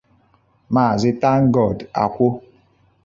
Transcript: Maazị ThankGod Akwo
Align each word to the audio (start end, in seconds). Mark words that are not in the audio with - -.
Maazị 0.73 1.11
ThankGod 1.21 1.77
Akwo 2.03 2.27